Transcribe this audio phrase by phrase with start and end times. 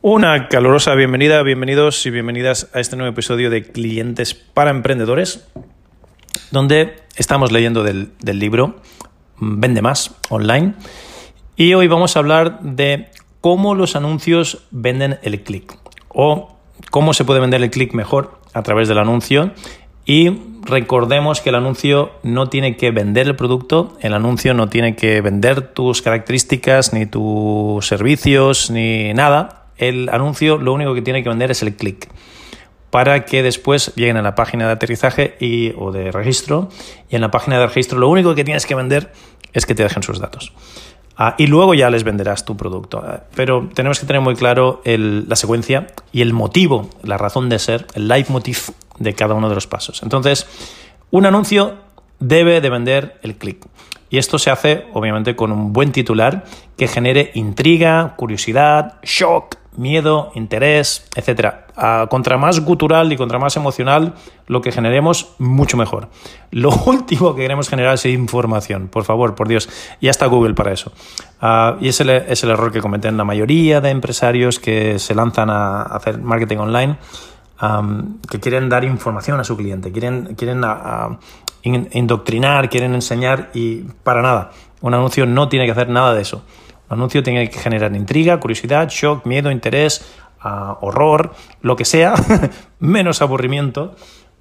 [0.00, 5.48] Una calurosa bienvenida, bienvenidos y bienvenidas a este nuevo episodio de Clientes para Emprendedores,
[6.52, 8.76] donde estamos leyendo del, libro
[9.40, 10.74] Vende más online.
[11.56, 13.08] Y hoy vamos a hablar de
[13.40, 15.76] cómo los anuncios venden el clic
[16.10, 16.56] o
[16.92, 19.50] cómo se puede vender el clic mejor a través del anuncio.
[20.06, 20.30] Y
[20.62, 25.20] recordemos que el anuncio no tiene que vender el producto, el anuncio no tiene que
[25.22, 31.28] vender tus características, ni tus servicios, ni nada el anuncio lo único que tiene que
[31.28, 32.08] vender es el clic
[32.90, 36.68] para que después lleguen a la página de aterrizaje y, o de registro
[37.10, 39.12] y en la página de registro lo único que tienes que vender
[39.52, 40.52] es que te dejen sus datos.
[41.20, 43.02] Ah, y luego ya les venderás tu producto.
[43.04, 47.58] Ah, pero tenemos que tener muy claro la secuencia y el motivo, la razón de
[47.58, 48.70] ser, el leitmotiv
[49.00, 50.02] de cada uno de los pasos.
[50.04, 50.46] Entonces,
[51.10, 51.74] un anuncio
[52.20, 53.66] debe de vender el clic.
[54.10, 56.44] Y esto se hace, obviamente, con un buen titular
[56.76, 61.54] que genere intriga, curiosidad, shock, miedo, interés, etc.
[62.10, 64.14] contra más gutural y contra más emocional
[64.46, 66.08] lo que generemos, mucho mejor.
[66.50, 69.68] Lo último que queremos generar es información, por favor, por Dios.
[70.00, 70.92] Ya está Google para eso.
[71.40, 75.14] Ah, y es el, es el error que cometen la mayoría de empresarios que se
[75.14, 76.96] lanzan a hacer marketing online.
[78.30, 80.62] que quieren dar información a su cliente, quieren, quieren
[81.62, 84.50] indoctrinar, quieren enseñar y para nada.
[84.80, 86.42] Un anuncio no tiene que hacer nada de eso.
[86.90, 90.04] Un anuncio tiene que generar intriga, curiosidad, shock, miedo, interés,
[90.40, 92.14] ah, horror, lo que sea,
[92.78, 93.94] menos aburrimiento.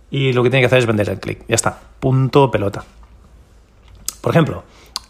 [0.10, 1.44] Y lo que tiene que hacer es vender el clic.
[1.48, 1.80] Ya está.
[2.00, 2.86] Punto pelota.
[4.22, 4.64] Por ejemplo,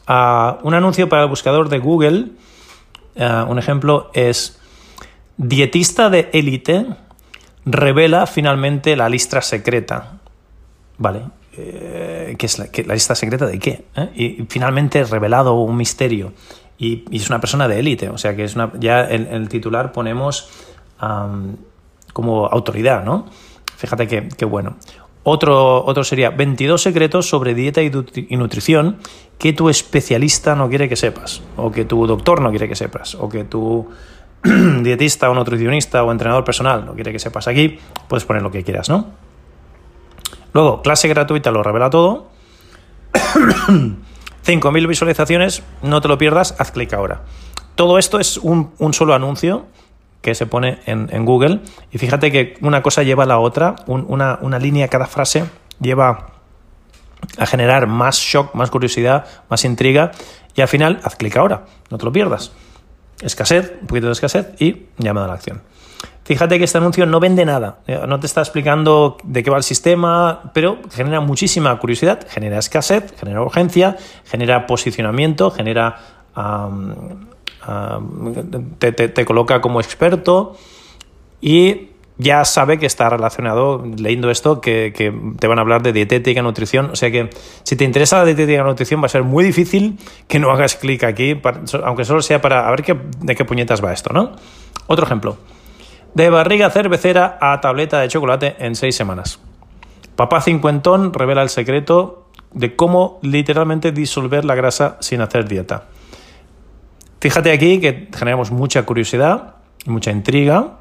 [0.07, 2.31] ah, un anuncio para el buscador de Google,
[3.19, 4.59] ah, un ejemplo es
[5.37, 6.85] dietista de élite
[7.65, 10.19] revela finalmente la lista secreta.
[10.97, 11.21] Vale.
[11.57, 13.85] Eh, ¿Qué es la, lista secreta de qué?
[13.95, 14.09] ¿Eh?
[14.15, 16.33] Y, y finalmente revelado un misterio
[16.77, 19.91] y, es una persona de élite, o sea que es una, ya en, el titular
[19.91, 20.49] ponemos
[22.13, 23.25] como autoridad, ¿no?
[23.77, 24.77] Fíjate qué bueno.
[25.29, 28.95] Otro, otro sería 22 secretos sobre dieta y nutrición
[29.37, 33.13] que tu especialista no quiere que sepas, o que tu doctor no quiere que sepas,
[33.15, 33.89] o que tu
[34.83, 37.49] dietista o nutricionista o entrenador personal no quiere que sepas.
[37.49, 37.77] Aquí
[38.07, 39.07] puedes poner lo que quieras, ¿no?
[40.53, 42.29] Luego, clase gratuita lo revela todo.
[44.47, 47.23] 5.000 visualizaciones, no te lo pierdas, haz clic ahora.
[47.75, 49.65] Todo esto es un, solo anuncio
[50.21, 51.59] que se pone en, Google
[51.91, 55.43] y fíjate que una cosa lleva a la otra, una, una línea, cada frase
[55.81, 56.27] lleva
[57.37, 60.11] a generar más shock, más curiosidad, más intriga
[60.55, 62.53] y al final haz clic ahora, no te lo pierdas.
[63.21, 65.61] Escasez, un poquito de escasez y llamada a la acción.
[66.27, 69.55] Fíjate que este anuncio no vende nada, eh, no te está explicando de qué va
[69.55, 73.95] el sistema, pero genera muchísima curiosidad, genera escasez, genera urgencia,
[74.25, 75.95] genera posicionamiento, genera...
[78.77, 80.57] te, coloca como experto
[81.39, 84.91] y ya sabe que está relacionado, leyendo esto, que,
[85.39, 86.89] te van a hablar de dietética, nutrición.
[86.91, 87.29] O sea que
[87.63, 90.75] si te interesa la dietética y nutrición va a ser muy difícil que no hagas
[90.75, 91.39] clic aquí,
[91.85, 94.33] aunque solo sea para a ver qué, de qué puñetas va esto, ¿no?
[94.87, 95.37] Otro ejemplo.
[96.13, 99.39] De barriga cervecera a tableta de chocolate en seis semanas.
[100.15, 105.85] Papá cincuentón revela el secreto de cómo literalmente disolver la grasa sin hacer dieta.
[107.19, 110.77] Fíjate aquí que generamos mucha curiosidad, mucha intriga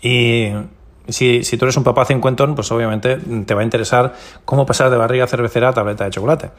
[0.00, 0.52] y
[1.08, 4.14] si, si, tú eres un papá cincuentón, pues obviamente te va a interesar
[4.44, 6.50] cómo pasar de barriga cervecera a tableta de chocolate.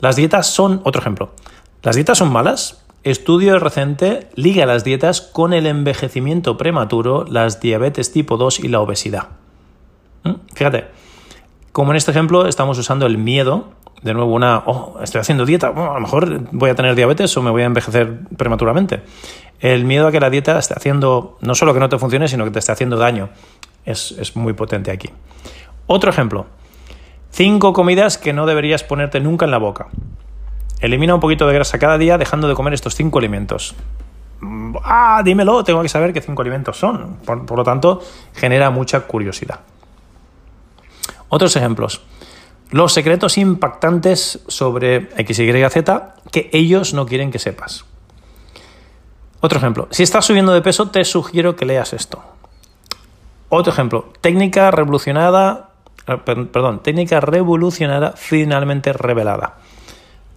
[0.00, 1.30] Las dietas son, otro ejemplo,
[1.82, 8.10] las dietas son malas Estudio reciente liga las dietas con el envejecimiento prematuro, las diabetes
[8.12, 9.28] tipo 2 y la obesidad.
[10.22, 10.36] ¿Mm?
[10.54, 10.86] Fíjate,
[11.72, 15.66] como en este ejemplo estamos usando el miedo, de nuevo una, oh, estoy haciendo dieta,
[15.66, 19.02] a lo mejor voy a tener diabetes o me voy a envejecer prematuramente.
[19.60, 22.44] El miedo a que la dieta esté haciendo, no solo que no te funcione, sino
[22.44, 23.28] que te esté haciendo daño,
[23.84, 25.10] es, es muy potente aquí.
[25.86, 26.46] Otro ejemplo,
[27.30, 29.88] cinco comidas que no deberías ponerte nunca en la boca.
[30.84, 33.74] Elimina un poquito de grasa cada día dejando de comer estos cinco alimentos.
[34.84, 37.16] Ah, dímelo, tengo que saber qué cinco alimentos son.
[37.24, 38.02] Por, lo tanto,
[38.34, 39.60] genera mucha curiosidad.
[41.30, 42.02] Otros ejemplos.
[42.70, 47.86] Los secretos impactantes sobre X, Y, Z que ellos no quieren que sepas.
[49.40, 52.22] Otro ejemplo, si estás subiendo de peso, te sugiero que leas esto.
[53.48, 55.70] Otro ejemplo, técnica revolucionada,
[56.06, 59.63] eh, perdón, técnica revolucionada finalmente revelada.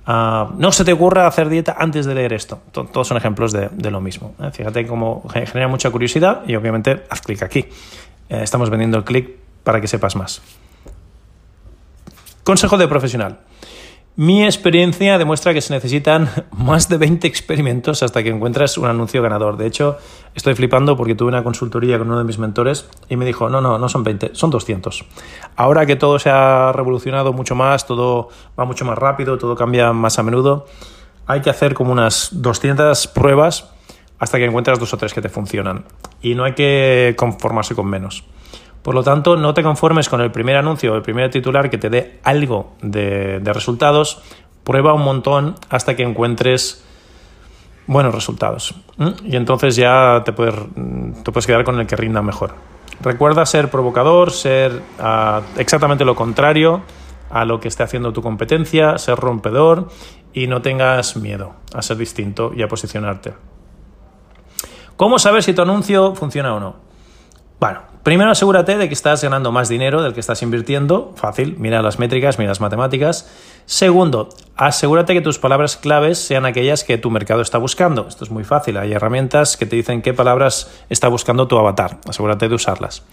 [0.09, 2.61] Ah, no se te ocurra hacer dieta antes de leer esto.
[2.71, 4.35] Todos son ejemplos de, lo mismo.
[4.41, 4.51] ¿eh?
[4.53, 7.65] Fíjate cómo genera mucha curiosidad y obviamente haz clic aquí.
[8.29, 9.29] Eh, estamos vendiendo el clic
[9.65, 10.41] para que sepas más.
[12.45, 13.39] Consejo de profesional.
[14.19, 19.21] Mi experiencia demuestra que se necesitan más de 20 experimentos hasta que encuentras un anuncio
[19.21, 19.57] ganador.
[19.57, 19.99] De hecho,
[20.33, 23.61] estoy flipando porque tuve una consultoría con uno de mis mentores y me dijo, no,
[23.61, 25.05] no, no son 20, son 200.
[25.55, 28.29] Ahora que todo se ha revolucionado mucho más, todo
[28.59, 30.65] va mucho más rápido, todo cambia más a menudo,
[31.27, 33.69] hay que hacer como unas 200 pruebas
[34.17, 35.85] hasta que encuentras dos o tres que te funcionan.
[36.23, 38.23] Y no hay que conformarse con menos.
[38.81, 41.77] Por lo tanto, no te conformes con el primer anuncio o el primer titular que
[41.77, 44.21] te dé algo de, resultados.
[44.63, 46.83] Prueba un montón hasta que encuentres
[47.85, 48.75] buenos resultados.
[49.23, 50.55] Y entonces ya te puedes,
[51.23, 52.55] te puedes quedar con el que rinda mejor.
[53.01, 56.81] Recuerda ser provocador, ser ah, exactamente lo contrario
[57.29, 59.89] a lo que esté haciendo tu competencia, ser rompedor
[60.33, 63.33] y no tengas miedo a ser distinto y a posicionarte.
[64.95, 66.75] ¿Cómo saber si tu anuncio funciona o no?
[67.59, 71.11] Bueno, primero asegúrate de que estás ganando más dinero del que estás invirtiendo.
[71.17, 73.29] Fácil, mira las métricas, mira las matemáticas.
[73.65, 78.07] Segundo, asegúrate que tus palabras claves sean aquellas que tu mercado está buscando.
[78.07, 81.97] Esto es muy fácil, hay herramientas que te dicen qué palabras está buscando tu avatar.
[82.07, 83.03] Asegúrate de usarlas.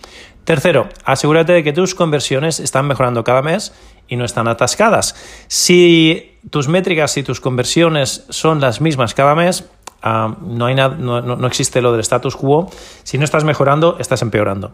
[0.44, 3.74] Tercero, asegúrate de que tus conversiones están mejorando cada mes
[4.06, 5.16] y no están atascadas.
[5.48, 9.68] Si tus métricas y tus conversiones son las mismas cada mes,
[10.06, 12.70] Ah, no, hay nada, no, existe lo del status quo.
[13.04, 14.72] Si no estás mejorando, estás empeorando.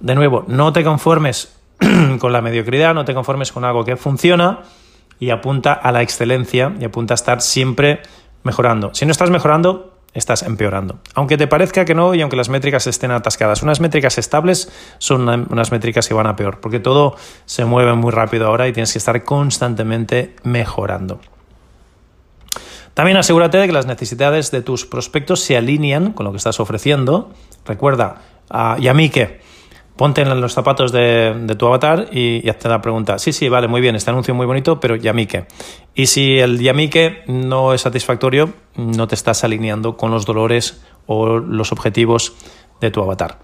[0.00, 1.54] De nuevo, no te conformes
[2.18, 4.60] con la mediocridad, no te conformes con algo que funciona
[5.20, 8.00] y apunta a la excelencia y apunta a estar siempre
[8.44, 8.94] mejorando.
[8.94, 11.00] Si no estás mejorando, estás empeorando.
[11.14, 15.28] Aunque te parezca que no y aunque las métricas estén atascadas, unas métricas estables son
[15.28, 17.14] unas métricas que van a peor, porque todo
[17.44, 21.20] se mueve muy rápido ahora y tienes que estar constantemente mejorando.
[22.94, 26.60] También asegúrate de que las necesidades de tus prospectos se alinean con lo que estás
[26.60, 27.32] ofreciendo.
[27.64, 28.22] Recuerda,
[28.78, 29.40] ¿y a?
[29.96, 33.18] Ponte en los zapatos de, tu avatar y, hazte la pregunta.
[33.18, 35.46] Sí, sí, vale, muy bien, este anuncio muy bonito, pero ¿y?
[35.94, 41.38] Y si el ¿y no es satisfactorio, no te estás alineando con los dolores o
[41.38, 42.34] los objetivos
[42.80, 43.38] de tu avatar.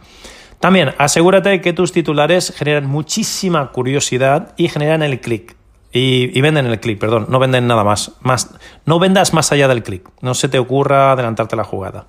[0.58, 5.57] También asegúrate de que tus titulares generan muchísima curiosidad y generan el clic.
[5.92, 8.50] Y, venden el clic, perdón, no venden nada más, más.
[8.84, 12.06] No vendas más allá del clic, no se te ocurra adelantarte la jugada.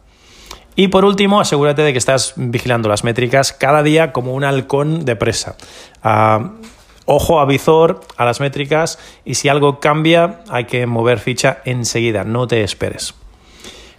[0.76, 5.06] Y por último, asegúrate de que estás vigilando las métricas cada día como un halcón
[5.06, 5.56] de presa.
[6.04, 6.52] Ah,
[7.06, 12.24] ojo a visor a las métricas y si algo cambia hay que mover ficha enseguida,
[12.24, 13.16] no te esperes.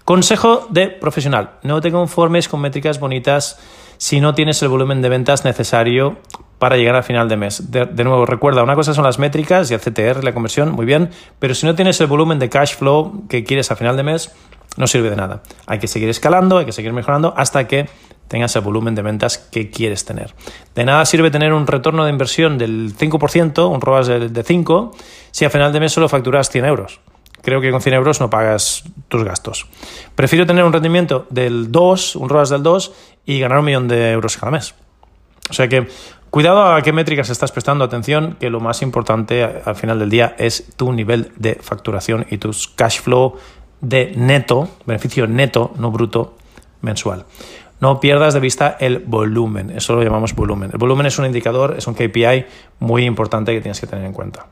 [0.05, 3.59] Consejo de profesional, no te conformes con métricas bonitas
[3.99, 6.19] si no tienes el volumen de ventas necesario
[6.61, 7.73] para llegar al final de mes.
[7.73, 11.09] De, nuevo, recuerda, una cosa son las métricas y el CTR, la conversión, muy bien,
[11.39, 14.31] pero si no tienes el volumen de cash flow que quieres al final de mes,
[14.77, 15.43] no sirve de nada.
[15.67, 17.89] Hay que seguir escalando, hay que seguir mejorando hasta que
[18.29, 20.35] tengas el volumen de ventas que quieres tener.
[20.75, 24.95] De nada sirve tener un retorno de inversión del 5%, un ROAS de 5,
[25.31, 27.01] si al final de mes solo facturas 100 euros.
[27.41, 29.67] Creo que con 100 euros no pagas tus gastos.
[30.15, 32.93] Prefiero tener un rendimiento del 2, un ROAS del 2
[33.25, 34.75] y ganar un millón de euros cada mes.
[35.51, 35.89] O sea que
[36.31, 40.37] Cuidado a qué métricas estás prestando atención, que lo más importante al final del día
[40.39, 43.35] es tu nivel de facturación y tus cash flow
[43.81, 46.37] de neto, beneficio neto, no bruto,
[46.83, 47.25] mensual.
[47.81, 50.71] No pierdas de vista el volumen, eso lo llamamos volumen.
[50.73, 52.45] El volumen es un indicador, es un KPI
[52.79, 54.47] muy importante que tienes que tener en cuenta.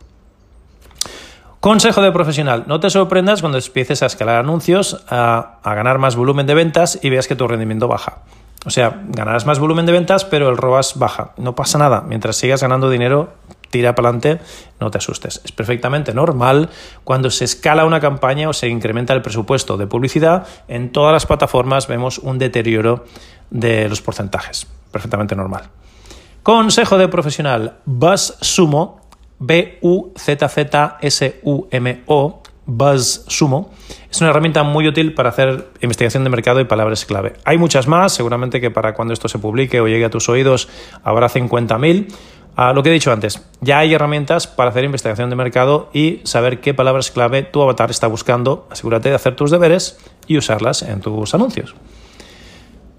[1.60, 6.14] Consejo de profesional, no te sorprendas cuando empieces a escalar anuncios, a, a ganar más
[6.14, 8.22] volumen de ventas y veas que tu rendimiento baja.
[8.64, 11.32] O sea, ganarás más volumen de ventas, pero el ROAS baja.
[11.36, 12.02] No pasa nada.
[12.02, 13.32] Mientras sigas ganando dinero,
[13.70, 14.40] tira para adelante,
[14.80, 15.40] no te asustes.
[15.44, 16.68] Es perfectamente normal
[17.04, 20.46] cuando se escala una campaña o se incrementa el presupuesto de publicidad.
[20.66, 23.04] En todas las plataformas vemos un deterioro
[23.50, 24.66] de los porcentajes.
[24.90, 25.64] Perfectamente normal.
[26.42, 27.78] Consejo de profesional.
[29.38, 33.70] BuzzSumo, B-U-Z-Z-S-U-M-O, BuzzSumo,
[34.10, 37.34] es una herramienta muy útil para hacer investigación de mercado y palabras clave.
[37.44, 40.68] Hay muchas más, seguramente que para cuando esto se publique o llegue a tus oídos
[41.02, 42.12] habrá 50.000.
[42.56, 46.20] A lo que he dicho antes, ya hay herramientas para hacer investigación de mercado y
[46.24, 48.66] saber qué palabras clave tu avatar está buscando.
[48.68, 51.76] Asegúrate de hacer tus deberes y usarlas en tus anuncios.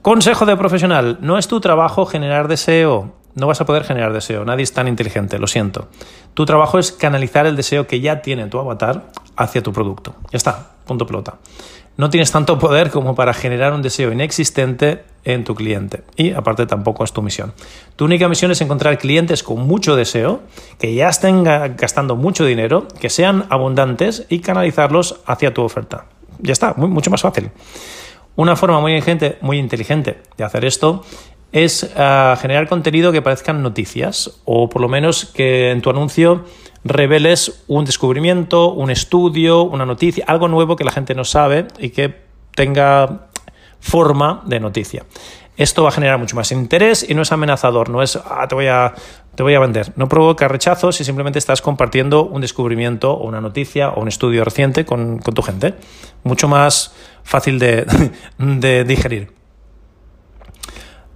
[0.01, 4.46] Consejo de profesional, no es tu trabajo generar deseo, no vas a poder generar deseo.
[4.46, 5.89] Nadie es tan inteligente, lo siento.
[6.34, 10.15] Tu trabajo es canalizar el deseo que ya tiene tu avatar hacia tu producto.
[10.32, 11.36] Ya está, punto pelota.
[11.98, 16.03] No tienes tanto poder como para generar un deseo inexistente en tu cliente.
[16.15, 17.53] Y aparte tampoco es tu misión.
[17.98, 20.41] Tu única misión es encontrar clientes con mucho deseo,
[20.79, 26.06] que ya estén gastando mucho dinero, que sean abundantes y canalizarlos hacia tu oferta.
[26.39, 27.51] Ya está, mucho más fácil.
[28.39, 31.03] Una forma muy inteligente, muy inteligente de hacer esto
[31.51, 36.46] es ah, generar contenido que parezcan noticias o por lo menos que en tu anuncio
[36.86, 41.89] reveles un descubrimiento, un estudio, una noticia, algo nuevo que la gente no sabe y
[41.89, 42.15] que
[42.55, 43.27] tenga
[43.81, 45.03] forma de noticia.
[45.58, 48.55] Esto va a generar mucho más interés y no es amenazador, no es ah, te,
[48.55, 48.93] voy a,
[49.39, 49.93] te voy a vender.
[49.96, 54.43] No provoca rechazo si simplemente estás compartiendo un descubrimiento o una noticia o un estudio
[54.43, 55.75] reciente con, tu gente.
[56.25, 56.93] Mucho más
[57.24, 57.86] fácil de,
[58.38, 59.31] de digerir.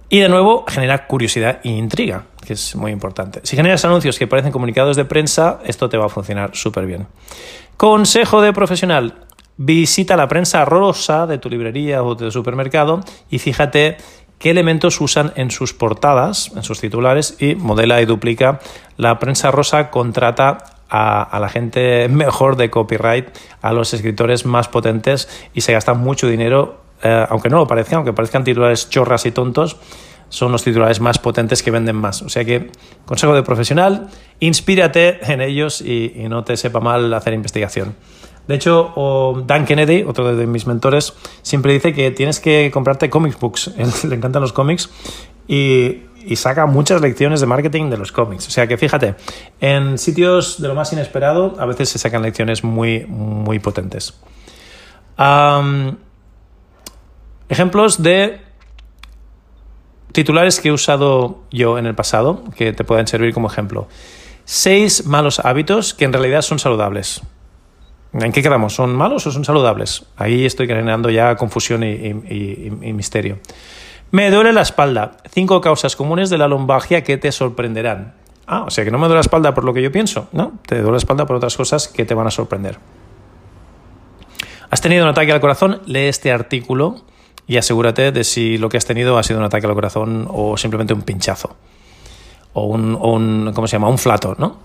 [0.08, 3.40] Y de nuevo, genera curiosidad e intriga, que es muy importante.
[3.42, 7.06] Si generas anuncios que parecen comunicados de prensa, esto te va a funcionar súper bien.
[7.76, 9.16] Consejo de profesional.
[9.58, 13.98] Visita la prensa rosa de tu librería o de tu supermercado y fíjate
[14.44, 18.60] qué elementos usan en sus portadas, en sus titulares y modela y duplica.
[18.98, 20.58] La prensa rosa contrata
[20.90, 23.26] a, la gente mejor de copyright,
[23.62, 27.96] a los escritores más potentes y se gasta mucho dinero eh, aunque no lo parezca,
[27.96, 29.78] aunque parezcan titulares chorras y tontos,
[30.28, 32.20] son los titulares más potentes que venden más.
[32.20, 32.70] O sea que,
[33.06, 34.08] consejo de profesional,
[34.40, 37.96] inspírate en ellos y, no te sepa mal hacer investigación.
[38.46, 43.38] De hecho, Dan Kennedy, otro de mis mentores, siempre dice que tienes que comprarte comic
[43.38, 43.72] books.
[44.08, 44.90] le encantan los cómics
[45.48, 46.02] y,
[46.36, 48.48] saca muchas lecciones de marketing de los cómics.
[48.48, 49.14] O sea que fíjate,
[49.60, 54.14] en sitios de lo más inesperado a veces se sacan lecciones muy, muy potentes.
[57.48, 58.40] Ejemplos de
[60.12, 63.86] titulares que he usado yo en el pasado, que te pueden servir como ejemplo.
[64.44, 67.22] Seis malos hábitos que en realidad son saludables.
[68.14, 68.74] ¿En qué quedamos?
[68.74, 70.04] ¿Son malos o son saludables?
[70.16, 72.14] Ahí estoy generando ya confusión y,
[72.92, 73.38] misterio.
[74.12, 75.16] Me duele la espalda.
[75.30, 78.14] Cinco causas comunes de la lumbalgia que te sorprenderán.
[78.46, 80.28] Ah, o sea que no me duele la espalda por lo que yo pienso.
[80.32, 82.78] No, te duele la espalda por otras cosas que te van a sorprender.
[84.70, 85.80] ¿Has tenido un ataque al corazón?
[85.86, 87.02] Lee este artículo
[87.48, 90.56] y asegúrate de si lo que has tenido ha sido un ataque al corazón o
[90.56, 91.56] simplemente un pinchazo
[92.52, 93.88] o un, ¿cómo se llama?
[93.88, 94.58] Un flato, ¿no?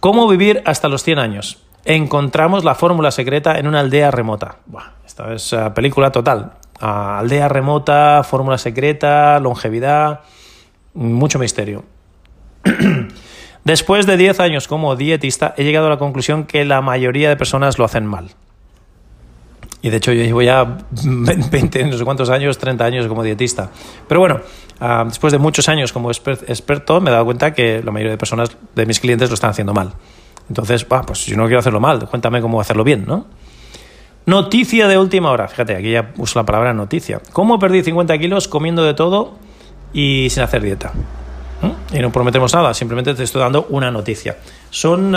[0.00, 1.67] ¿Cómo vivir hasta los 100 años?
[1.90, 4.56] Encontramos la fórmula secreta en una aldea remota.
[5.06, 6.52] esta es uh, película total.
[6.78, 10.20] Ah, aldea remota, fórmula secreta, longevidad,
[10.92, 11.84] mucho misterio.
[13.64, 17.36] Después de 10 años como dietista, he llegado a la conclusión que la mayoría de
[17.36, 18.32] personas lo hacen mal.
[19.80, 23.70] Y de hecho yo llevo ya 20, no sé cuántos años, 30 años como dietista.
[24.06, 24.40] Pero bueno,
[24.78, 28.18] ah, después de muchos años como experto me he dado cuenta que la mayoría de
[28.18, 29.94] personas, de mis clientes, lo están haciendo mal.
[30.48, 33.26] Entonces, pues yo no quiero hacerlo mal, cuéntame cómo hacerlo bien, ¿no?
[34.26, 35.48] Noticia de última hora.
[35.48, 37.20] Fíjate, aquí ya uso la palabra noticia.
[37.32, 39.36] ¿Cómo perdí 50 kilos comiendo de todo
[39.92, 40.92] y sin hacer dieta?
[41.62, 41.96] ¿Mm?
[41.96, 44.36] Y no prometemos nada, simplemente te estoy dando una noticia.
[44.70, 45.16] Son...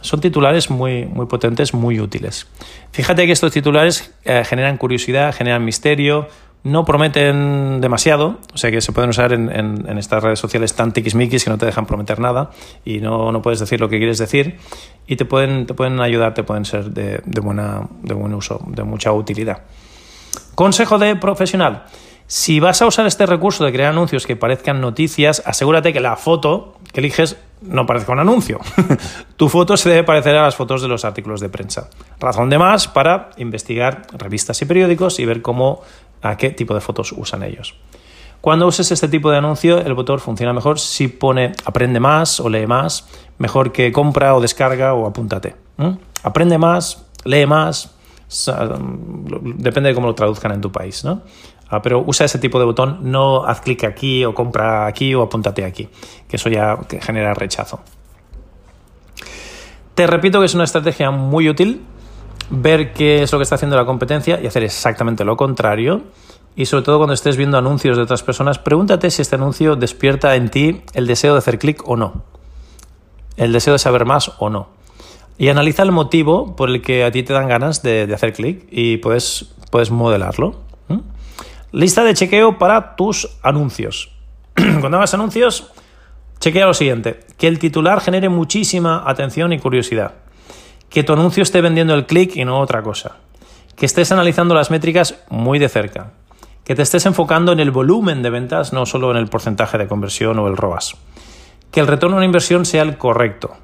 [0.00, 2.46] Son titulares muy, muy potentes, muy útiles.
[2.92, 6.28] Fíjate que estos titulares eh, generan curiosidad, generan misterio,
[6.64, 11.44] no prometen demasiado, o sea que se pueden usar en, estas redes sociales tan tiquismiquis
[11.44, 12.50] que no te dejan prometer nada
[12.84, 14.58] y no, no, puedes decir lo que quieres decir
[15.06, 18.60] y te pueden, te pueden ayudar, te pueden ser de, de, buena, de buen uso,
[18.66, 19.62] de mucha utilidad.
[20.54, 21.84] Consejo de profesional.
[22.26, 26.16] Si vas a usar este recurso de crear anuncios que parezcan noticias, asegúrate que la
[26.16, 28.60] foto que eliges no parezca un anuncio.
[29.36, 31.88] tu foto se debe parecer a las fotos de los artículos de prensa.
[32.20, 35.80] Razón de más para investigar revistas y periódicos y ver cómo,
[36.22, 37.74] a qué tipo de fotos usan ellos.
[38.40, 42.48] Cuando uses este tipo de anuncio, el botón funciona mejor si pone aprende más o
[42.48, 43.08] lee más,
[43.38, 45.56] mejor que compra o descarga o apúntate.
[46.22, 47.94] Aprende más, lee más,
[49.56, 51.22] depende de cómo lo traduzcan en tu país, ¿no?
[51.70, 55.22] Ah, pero usa ese tipo de botón, no haz clic aquí o compra aquí o
[55.22, 55.88] apúntate aquí,
[56.26, 57.80] que eso ya genera rechazo.
[59.94, 61.82] Te repito que es una estrategia muy útil
[62.50, 66.02] ver qué es lo que está haciendo la competencia y hacer exactamente lo contrario.
[66.56, 70.34] Y sobre todo cuando estés viendo anuncios de otras personas, pregúntate si este anuncio despierta
[70.34, 72.24] en ti el deseo de hacer clic o no.
[73.36, 74.68] El deseo de saber más o no.
[75.38, 78.66] Y analiza el motivo por el que a ti te dan ganas de, hacer clic
[78.70, 80.56] y puedes, puedes modelarlo.
[81.70, 84.10] Lista de chequeo para tus anuncios.
[84.54, 85.70] Cuando hagas anuncios,
[86.40, 87.20] chequea lo siguiente.
[87.36, 90.14] Que el titular genere muchísima atención y curiosidad.
[90.90, 93.16] Que tu anuncio esté vendiendo el clic y no otra cosa.
[93.76, 96.12] Que estés analizando las métricas muy de cerca.
[96.64, 99.88] que te estés enfocando en el volumen de ventas, no solo en el porcentaje de
[99.88, 100.96] conversión o el ROAS.
[101.70, 103.56] Que el retorno a una inversión sea el correcto,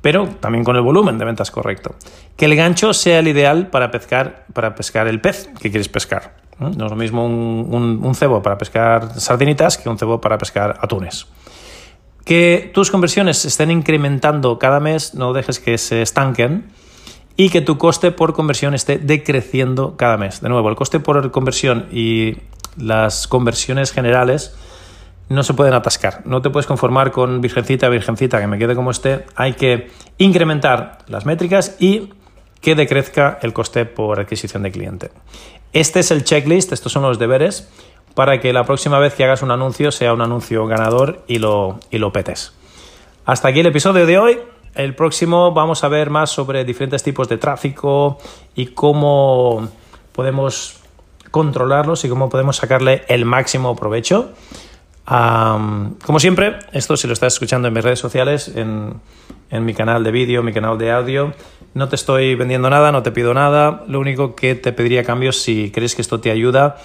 [0.00, 1.96] pero también con el volumen de ventas correcto.
[2.36, 6.36] Que el gancho sea el ideal para pescar, para pescar el pez que quieres pescar.
[6.58, 11.26] No es lo mismo un, cebo para pescar sardinitas que un cebo para pescar atunes.
[12.28, 16.66] Que tus conversiones estén incrementando cada mes, no dejes que se estanquen
[17.38, 20.42] y que tu coste por conversión esté decreciendo cada mes.
[20.42, 22.36] De nuevo, el coste por conversión y
[22.76, 24.54] las conversiones generales
[25.30, 26.20] no se pueden atascar.
[26.26, 29.24] No te puedes conformar con virgencita, virgencita, que me quede como esté.
[29.34, 32.12] Hay que incrementar las métricas y
[32.60, 35.12] que decrezca el coste por adquisición de cliente.
[35.72, 37.70] Este es el checklist, estos son los deberes
[38.18, 41.78] para que la próxima vez que hagas un anuncio sea un anuncio ganador y lo,
[41.88, 42.52] y lo petes.
[43.24, 44.40] Hasta aquí el episodio de hoy.
[44.74, 48.18] El próximo vamos a ver más sobre diferentes tipos de tráfico
[48.56, 49.68] y cómo
[50.10, 50.80] podemos
[51.30, 54.32] controlarlos y cómo podemos sacarle el máximo provecho
[55.08, 59.00] como siempre, esto si lo estás escuchando en mis redes sociales, en,
[59.64, 61.32] mi canal de vídeo, mi canal de audio,
[61.72, 63.84] no te estoy vendiendo nada, no te pido nada.
[63.88, 66.76] Lo único que te pediría cambio, si crees que esto te ayuda,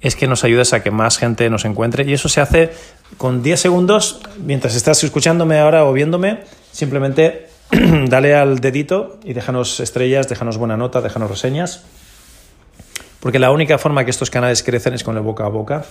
[0.00, 2.04] es que nos ayudes a que más gente nos encuentre.
[2.04, 2.70] Y eso se hace
[3.18, 6.40] con 10 segundos, mientras estás escuchándome ahora o viéndome,
[6.72, 7.48] simplemente
[8.06, 11.84] dale al dedito y déjanos estrellas, déjanos buena nota, déjanos reseñas.
[13.20, 15.84] Porque la única forma que estos canales crecen es con el boca a boca.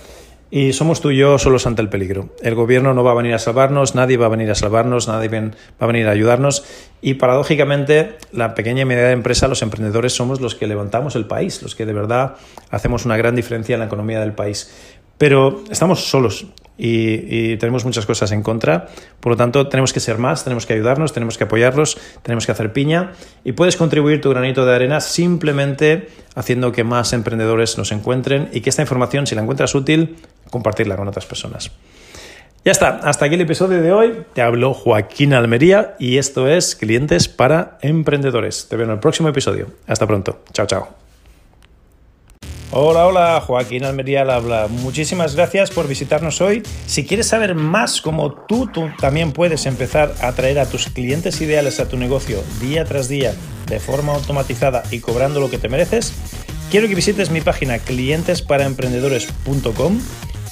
[0.52, 2.30] Y somos tú y yo solos ante el peligro.
[2.42, 5.28] El gobierno no va a venir a salvarnos, nadie va a venir a salvarnos, nadie
[5.28, 6.64] va a venir a ayudarnos.
[7.00, 11.62] Y paradójicamente, la pequeña y media empresa, los emprendedores, somos los que levantamos el país,
[11.62, 12.34] los que de verdad
[12.70, 14.72] hacemos una gran diferencia en la economía del país.
[15.18, 16.46] Pero estamos solos
[16.82, 18.88] y, tenemos muchas cosas en contra.
[19.20, 22.52] Por lo tanto, tenemos que ser más, tenemos que ayudarnos, tenemos que apoyarlos, tenemos que
[22.52, 23.12] hacer piña
[23.44, 28.62] y puedes contribuir tu granito de arena simplemente haciendo que más emprendedores nos encuentren y
[28.62, 30.16] que esta información, si la encuentras útil,
[30.50, 31.70] compartirla con otras personas.
[32.64, 34.22] Ya está, hasta aquí el episodio de hoy.
[34.34, 38.68] Te habló Joaquín Almería y esto es Clientes para Emprendedores.
[38.68, 39.68] Te veo en el próximo episodio.
[39.86, 40.40] Hasta pronto.
[40.52, 40.88] Chao, chao.
[42.72, 44.26] Hola, hola, Joaquín Almería.
[44.68, 46.62] Muchísimas gracias por visitarnos hoy.
[46.86, 51.40] Si quieres saber más cómo tú, tú también puedes empezar a atraer a tus clientes
[51.40, 53.34] ideales a tu negocio día tras día
[53.70, 56.12] de forma automatizada y cobrando lo que te mereces,
[56.70, 60.00] quiero que visites mi página clientesparaemprendedores.com